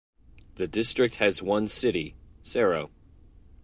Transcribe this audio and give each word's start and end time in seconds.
The 0.55 0.65
District 0.65 1.17
has 1.17 1.43
one 1.43 1.67
city: 1.67 2.15
Serow. 2.43 2.89